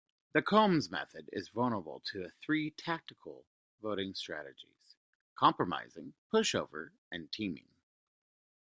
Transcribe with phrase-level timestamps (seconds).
[0.33, 3.45] The Coombs' method is vulnerable to three tactical
[3.83, 4.95] voting strategies:
[5.35, 7.69] compromising, push-over, and teaming.